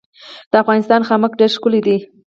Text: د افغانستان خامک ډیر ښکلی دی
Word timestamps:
د 0.51 0.53
افغانستان 0.63 1.01
خامک 1.07 1.31
ډیر 1.39 1.49
ښکلی 1.55 1.81
دی 1.87 1.97